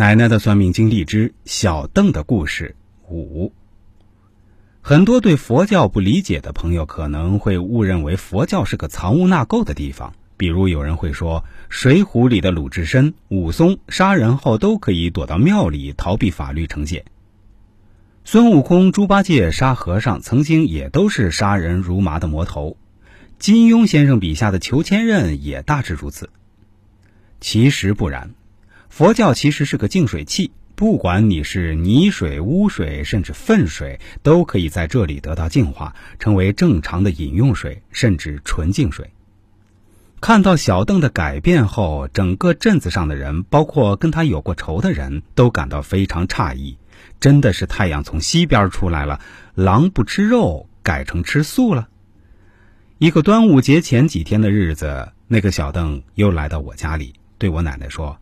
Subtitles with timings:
[0.00, 2.74] 奶奶的算命经历之小邓的故事
[3.10, 3.52] 五。
[4.80, 17.04] 很多对佛教不理解的朋友可能会误认为佛教是个藏污纳垢的地方，比如有人会说，《水浒》里的鲁智深、武松杀人后都可以躲到庙里逃避法律惩戒，
[18.24, 22.78] 孙悟空、猪八戒杀和尚曾经也都是杀人如麻的魔头，
[23.38, 26.30] 金庸先生笔下的裘千仞也大致如此。
[27.38, 28.30] 其实不然。
[28.90, 39.10] 佛教其实是个净水器，不管你是泥水、污水，甚至粪水，都可以在这里得到净化，成为正常的饮用水，甚至纯净水。
[40.20, 46.76] 看到小邓的改变后，整个镇子上的人，包括跟他有过仇的人都感到非常诧异。
[47.20, 49.20] 真的是太阳从西边出来了，
[49.54, 51.88] 狼不吃肉，改成吃素了。
[52.98, 58.18] 一个端午节前几天的日子，那个小邓又来到我家里，对我奶奶说。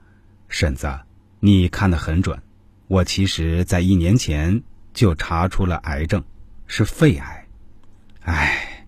[0.48, 0.98] 婶子，
[1.40, 2.42] 你看得很准。
[2.86, 4.62] 我其实，在一年前
[4.94, 6.24] 就查出了癌症，
[6.66, 7.46] 是肺癌。
[8.20, 8.86] 唉，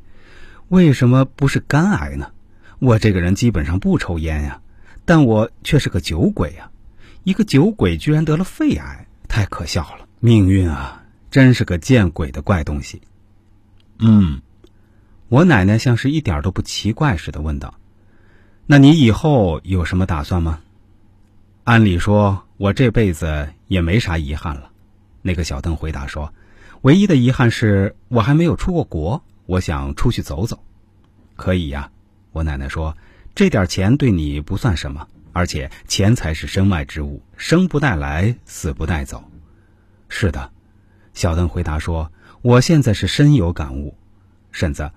[0.68, 2.32] 为什么不是肝癌呢？
[2.78, 4.62] 我这个人基本上不抽烟呀，
[5.04, 6.70] 但我却是个酒鬼呀。
[7.24, 10.08] 一个酒鬼居然得了肺癌，太可笑了！
[10.18, 13.02] 命运啊，真是个见鬼的怪东西。
[13.98, 14.40] 嗯，
[15.28, 17.74] 我奶奶像是一点都不奇怪似的问道
[18.64, 20.60] ：“那你以后有什么打算吗？”
[21.64, 24.70] 按理说，我这辈子也没啥遗憾了。
[25.20, 26.33] 那个小邓回答说
[26.80, 30.64] ：“唯一的遗憾是我还没有出过国，我想出去走走。”
[31.36, 31.91] 可以呀，
[32.33, 32.97] 我奶奶说
[33.36, 39.22] ：“这点钱对你不算什么，而且钱财是身外之物，生不带来，死不带走。”
[40.08, 40.50] 是的，
[41.12, 43.94] 小邓回答说：“我现在是深有感悟，
[44.50, 44.91] 婶子，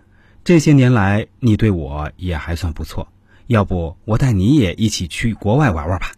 [0.45, 3.09] 这些年来你对我也还算不错，
[3.47, 6.14] 要不我带你也一起去国外玩玩吧。”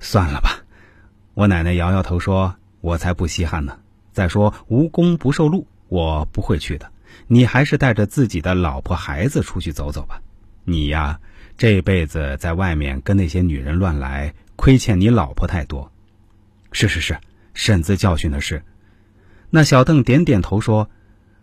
[0.00, 0.60] 算了吧，
[1.34, 3.78] 我奶奶摇摇头说：“我才不稀罕呢。
[4.12, 6.90] 再说无功不受禄，我不会去的。
[7.26, 10.22] 你还是带着自己的老婆孩子出去走走吧。
[10.64, 11.20] 你呀，
[11.56, 15.90] 这辈子在外面跟那些女人乱来，亏欠你老婆太多。”
[16.70, 17.18] 是是是，
[17.54, 18.62] 婶子教训的是。
[19.50, 20.88] 那小邓点点头说：“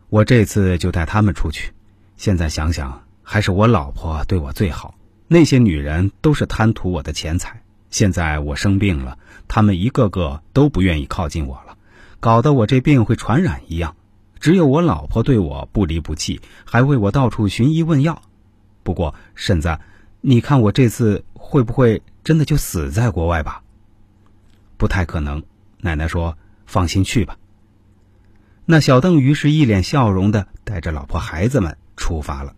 [0.09, 1.73] 我这次就带他们出去。
[2.15, 4.95] 现在想想，还是我老婆对我最好。
[5.27, 7.61] 那些女人都是贪图我的钱财。”
[7.95, 9.17] 现在我生病了，
[9.47, 11.77] 他们一个个都不愿意靠近我了，
[12.19, 13.95] 搞得我这病会传染一样。
[14.37, 18.21] 只有我老婆对我不离不弃，还为我到处寻医问药。
[18.83, 19.79] 不过婶子，
[20.19, 23.63] 你看我这次会不会真的就死在国外吧？
[24.75, 25.43] 不太可能。
[25.79, 27.37] 奶奶说：“放心去吧。”
[28.67, 32.57] 那小邓于是一脸笑容的带着老婆孩子们出发了。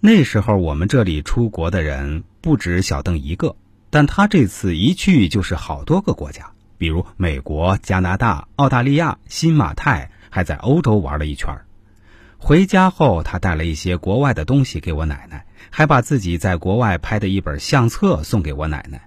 [0.00, 3.56] 那时候我们这里出国的人不止小邓一个。
[3.96, 11.48] 但他这次一去就是好多个国家，比如美国、加拿大、澳大利亚、新马泰，还在欧洲玩了一圈。
[12.36, 19.00] 回家后，他带了一些国外的东西给我奶奶，还把自己在国外拍的一本相册送给我奶奶。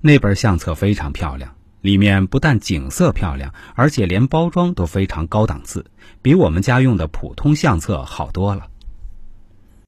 [0.00, 5.84] 那本相册非常漂亮，里面不但景色漂亮，而且连包装都非常高档次，
[6.22, 8.68] 比我们家用的普通相册好多了。